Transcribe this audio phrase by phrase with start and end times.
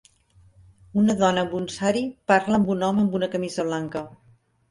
[1.01, 2.01] Una dona amb un sari
[2.33, 4.05] parla amb un home amb una camisa blanca.